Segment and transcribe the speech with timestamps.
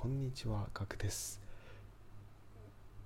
[0.00, 1.40] こんにちは、ガクです。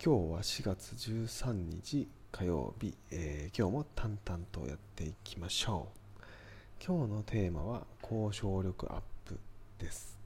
[0.05, 5.89] 今日は4月13日火曜日、えー今日も淡々とやっていきましょ
[6.21, 6.23] う。
[6.87, 9.39] 今日のテーマは交渉力アップ
[9.79, 10.19] です。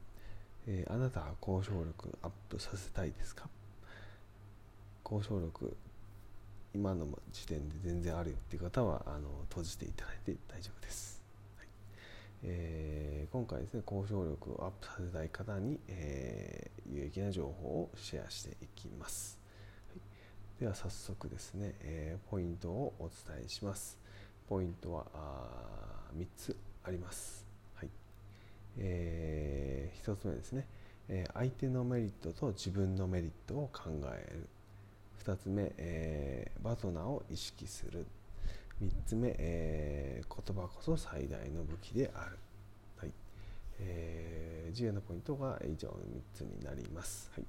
[0.67, 3.49] えーあなたは交渉力アップさせたいですか？
[5.09, 5.77] 交渉力
[6.75, 11.16] 今の時点で全然あるよっていう方はあの閉じていただいて大丈夫です。
[12.43, 19.39] えー今回ですね交渉力をアップさせたい方に、えー有益な情報をシェアしていきます、
[19.91, 20.61] はい。
[20.61, 23.99] では早速ですね、えーポイントをお伝えします。
[24.49, 27.45] ポイントはあ3つあります、
[27.75, 27.89] はい。
[28.79, 30.67] え1つ目ですね、
[31.09, 34.49] えー相手のメリットと自分のメリットを考える。
[35.25, 38.07] 2つ目、えーバトナーを意識する。
[38.83, 42.39] 3つ目、えー言葉こそ最大の武器である、
[42.99, 43.13] はい。
[43.79, 47.45] えー重要なポイントが以上の3つになります、はい。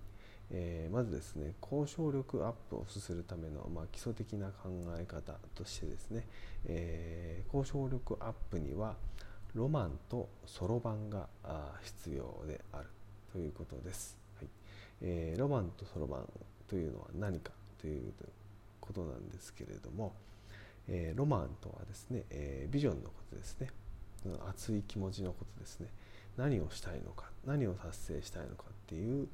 [0.51, 6.25] えーまずですね交渉力アップをするための、まあ、基礎的な考え方としてですね、
[6.65, 8.95] えー交渉力アップには
[9.53, 11.27] ロマンとそろばんが
[11.83, 12.87] 必要である。
[13.33, 14.47] ということです、はい。
[15.01, 16.29] えーロマンとそろばん
[16.67, 18.13] というのは何かという
[18.79, 20.13] ことなんですけれども、
[20.89, 23.69] えーロマンとはですね、えービジョンのことですね。
[24.49, 25.87] 熱い気持ちのことですね。
[26.37, 29.27] 何をしたいのか何を達成したいのかっていう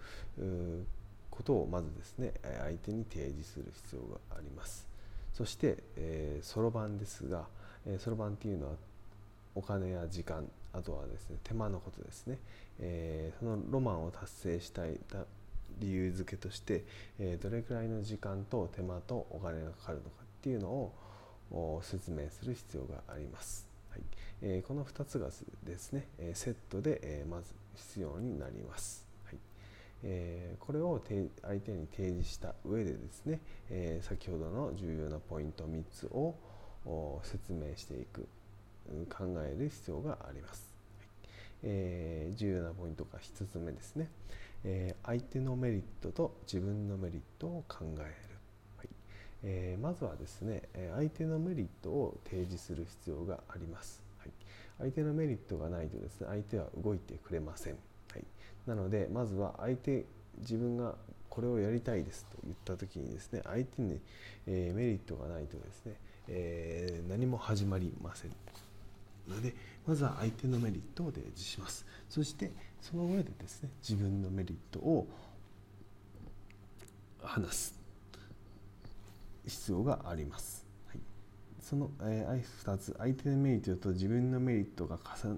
[1.29, 4.87] ことをまずですね相手に提示する必要があります。
[5.33, 5.77] そして
[6.41, 7.45] そろばんですが
[7.99, 8.73] そろばんっていうのは
[9.55, 12.37] お金や時間あとはですね手間のことですね、
[12.79, 14.97] えーそのロマンを達成したい
[15.79, 16.83] 理由付けとして、
[17.19, 20.93] えーどれくらいの時間と手間とお金がかかるのかっていうのを
[21.83, 24.01] 説明する必要があります、はい。
[24.41, 25.29] えーこの2つが
[25.63, 29.37] ですねえーセットで、えーまず必要になります、はい。
[30.03, 36.35] えーこれをて相手に提示した上でですね、えー先ほどの重要なポイント3つを
[36.85, 38.27] お説明していく
[38.89, 41.07] う考える必要があります、はい。
[41.63, 44.09] えー重要なポイントが1つ目ですね、
[44.63, 48.32] えー相手のメリットと自分のメリットを考える、
[49.43, 50.63] えーまずはですね
[50.95, 54.31] 相手のメリットを提示する必要があります、はい、
[54.79, 58.23] 相手のメリットがないとですね相手は動いてくれません、はい、
[58.65, 60.05] なのでまずは相手
[60.39, 60.95] 自分が
[61.29, 63.99] これをやりたいですと言った時にですね相手に、
[64.47, 65.93] えーメリットがないとですね、
[66.27, 68.31] えー何も始まりません。
[69.27, 69.53] ので
[69.87, 71.85] まずは相手のメリットを提示します。
[72.09, 75.07] そしてその上でですね自分のメリットを
[77.21, 77.82] 話す。
[79.45, 80.99] 必要があります、はい、
[81.59, 82.95] その、えー、2つ。
[82.97, 85.37] 相手のメリットと自分のメリットが重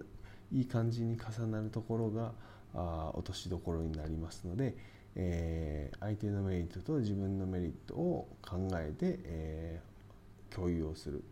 [0.51, 2.33] いい感じに重なるところが
[2.73, 4.75] あ落としどころになりますので、
[5.15, 11.23] えー相手のメリットと自分のメリットを考えて、えー共有をする。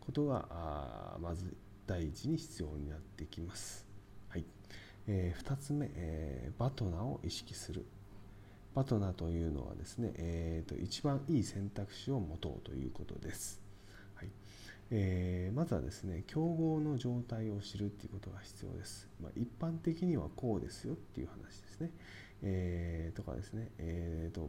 [0.00, 1.56] ことがあまず
[1.86, 3.86] 第一に必要になってきます。
[4.28, 4.44] はい。
[5.06, 7.86] えー2つ目、えーバトナーを意識する。
[8.78, 13.60] バトナーというのはですね、えーと一番いい選択肢を持とうということです。
[14.14, 14.28] はい
[14.92, 19.08] えーまずはですね競合の状態を知るっていうことが必要です。
[19.20, 21.90] まあ、一般的にはこうですよっていう話ですね。
[22.42, 24.48] えーとかですね、えーと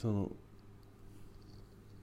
[0.00, 0.32] その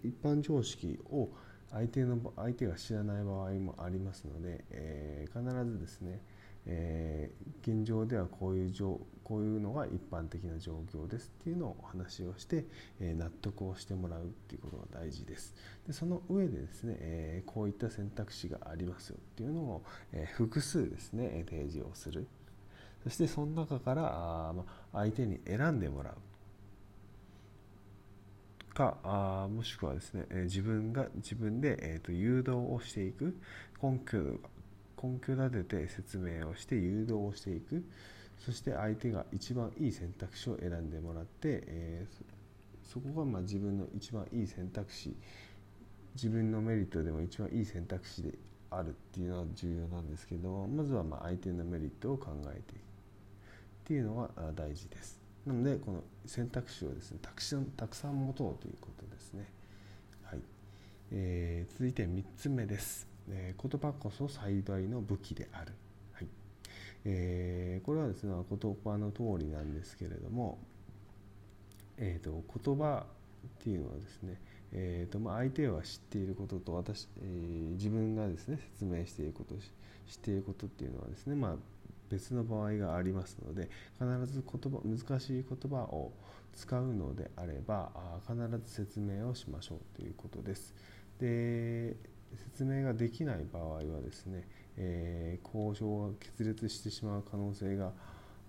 [0.04, 1.30] 一般常識を
[1.72, 6.22] 相手の相手が知らない場合もありますので、えー必ずですね、
[6.66, 12.66] えー現状ではこういう状こういうのが一般的な状況ですっていうのをお話をして、
[13.00, 15.56] えー納得をしてもらうっていうことが大事です。
[15.88, 19.84] でその上でですね、えーこういった選択肢がありますよっていうのを、
[20.14, 22.28] え複数ですね提示をする。
[23.04, 24.04] そしてその中から
[24.50, 24.54] あ、
[24.94, 26.16] 相手に選んでもらう。
[28.76, 33.36] かあもしくはですね、え自分が自分で、えーと誘導をしていく。
[33.82, 34.40] 根拠
[35.14, 37.84] 根拠立てて説明をして誘導をしていく。
[38.38, 42.26] そして相手が一番いい選択肢を選んでもらって、えー
[42.86, 45.16] そこがま自分の一番いい選択肢。
[46.14, 48.38] 自分のメリットでも一番いい選択肢で
[48.70, 52.62] あるっていうのは重要なんですけどもまずはま相手のメリットを考えていく。
[52.62, 55.20] っていうのが大事です。
[55.46, 59.46] なのでこの選択肢をですねたくさんたくさん持とうということですね。
[60.24, 60.40] はい、
[61.12, 65.74] えー続いて3つ目です、えー言葉こそ最大の武器である
[66.14, 66.28] はい
[67.06, 70.60] えーこれはですね言葉の通りなんですけれども
[71.98, 74.42] えー、と言葉っていうのはですね、
[74.74, 79.72] えーとまあ、相手は知っていることと私、えー自分がですね説明していることし
[80.08, 81.56] していることっていうのはですね、まあ、
[82.10, 83.70] 別の場合がありますので
[84.00, 86.12] 必ず言葉難しい言葉を
[86.54, 87.90] 使うのであれば
[88.28, 90.74] 必ず説明をしましょうということです。
[91.20, 91.96] で
[92.34, 97.92] 説明ができない場合はですね、えー、交渉が決裂してしまう可能性が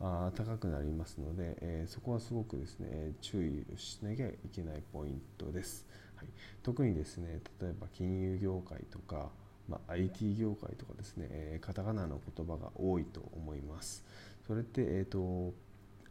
[0.00, 5.87] あ高くなりますので、えー、そこはすごくですね注意しなきゃいけないポイントです。
[6.17, 6.26] はい、
[6.62, 9.31] 特にですね例えば金融業界とか、
[9.69, 14.05] まあ、IT 業界とかですね、えー、カタカナの言葉が多いと思います。
[14.46, 15.55] それって、えーと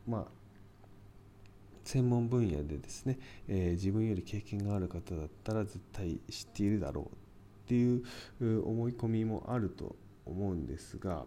[0.08, 0.26] まあ、
[1.84, 7.25] 専門分野でですね、えー、自分より経験がある方だったら絶対知っているだろう
[7.66, 8.04] っていう
[8.68, 9.96] 思い込みもあると
[10.26, 11.26] 思うんですが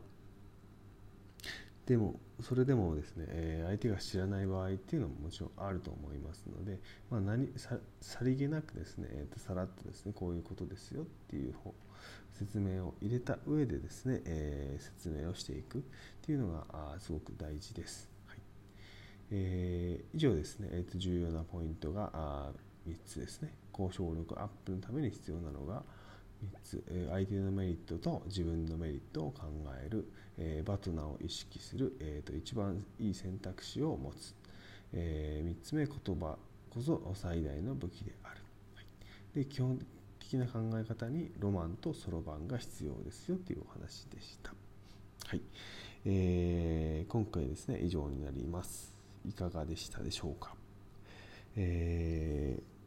[1.86, 6.78] でもそれでもですね、え、相手が知らない場合っていうのももちろんあると思いますので、
[7.10, 11.54] まあ何、ささりげなくですね、えー、とさらっとですねこういうことですよっていう
[12.32, 15.80] 説明を入れた上でですね、えー、説明をしていくっ
[16.20, 18.08] ていうのがすごく大事です。
[18.26, 18.38] はい
[19.30, 22.50] えー、以上ですね、えー、と重要なポイントがあ
[22.86, 23.54] 3つですね。
[23.72, 25.82] 交渉力アップのために必要なのが
[26.44, 29.42] 3つ、相手のメリットと自分のメリットを考
[29.84, 30.06] える、
[30.36, 34.34] えバトナーを意識する、えーと、一番いい選択肢を持つ、
[34.92, 36.38] え、3つ目言葉
[36.70, 38.40] こそ最大の武器である、
[38.74, 38.86] はい、
[39.34, 39.78] で基本
[40.20, 44.52] 的な考え方にロマンとそろばんが必要ですよというお話でした。
[45.26, 45.40] はい、
[46.04, 48.94] えー、今回ですね以上になります。
[49.28, 50.54] いかがでしたでしょうか？
[51.56, 52.77] えー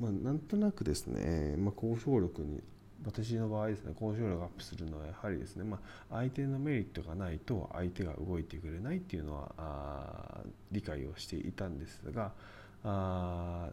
[0.00, 2.62] まあ、なんとなくですね、まあ、交渉力に
[3.04, 5.78] 私の場合ですね交渉力がアップするのはやはりですね、ま
[6.10, 10.40] あ、相手のメリットがないと相手が動いてくれないっていうのはあ
[10.72, 12.32] 理解をしていたんですが
[12.84, 13.68] あ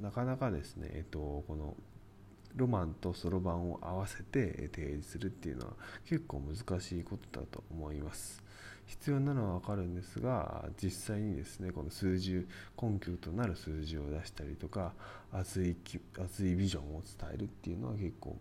[0.00, 1.74] なかなかですね、えっと、この
[2.56, 5.72] ロマンとそろばんを合わせて提示するっていうのは
[6.08, 8.43] 結構難しいことだと思います。
[8.86, 12.46] 必要なのは分かるんですが実際にですねこの数字
[12.80, 14.92] 根拠となる数字を出したりとか
[15.32, 15.76] 熱い
[16.18, 18.36] 熱いビジョンを伝えるっていうのは結構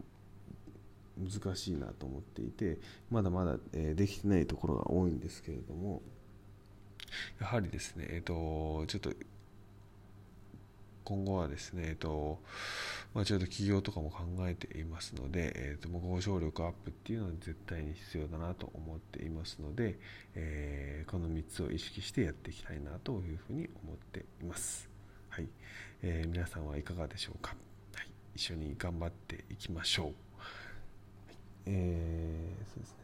[1.18, 2.80] 難しいなと思っていて
[3.12, 6.02] まだまだ、えできてないところが多いんですけれども
[7.40, 9.12] やはりですねえっ、とちょっと
[11.04, 12.40] 今後はですね、えっと
[13.14, 20.00] まあ、ちょっと企業とかも考えていますので、えっと、交渉力アップっていうのは絶対に必要だなと思っていますので、
[20.36, 24.90] えー、この3つを意識してやっていきたいなというふうに思っています。
[25.30, 25.48] はい、
[26.02, 27.56] えー、皆さんはいかがでしょうか、
[27.96, 30.06] はい、一緒に頑張っていきましょう。
[30.06, 30.14] はい、
[31.68, 32.98] えー、そうですね。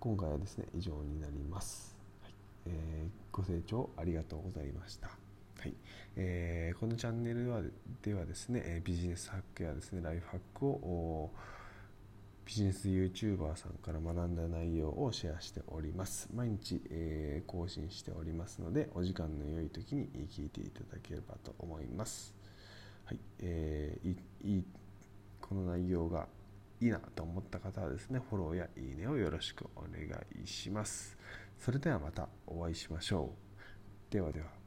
[0.00, 1.96] 今回はですね、以上になります。
[2.22, 2.32] はい、
[2.66, 5.25] えー、ご清聴ありがとうございました。
[5.58, 5.74] はい
[6.16, 7.60] えー、このチャンネルは
[8.02, 11.30] ではですねビジネスハックやですねライフハックを
[12.46, 16.28] ビジネス YouTuber さんから学んだ内容をシェアしております。
[16.32, 22.36] 毎日、えー、更新しておりますので、お時間の良い時に聞いていただければと思います。
[23.04, 24.64] はい、えー、いい
[25.40, 26.28] この内容が
[26.80, 30.08] いいなと思った方はですね、フォローやいいねをよろしくお願
[30.40, 31.18] いします。
[31.58, 33.32] それではまたお会いしましょ
[34.10, 34.12] う。
[34.12, 34.65] ではでは。